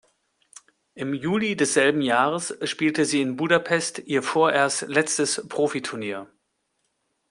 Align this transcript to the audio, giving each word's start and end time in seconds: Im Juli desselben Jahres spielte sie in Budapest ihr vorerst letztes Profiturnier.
Im 0.95 1.13
Juli 1.13 1.55
desselben 1.55 2.01
Jahres 2.01 2.57
spielte 2.63 3.05
sie 3.05 3.21
in 3.21 3.35
Budapest 3.35 3.99
ihr 3.99 4.23
vorerst 4.23 4.81
letztes 4.87 5.47
Profiturnier. 5.47 6.27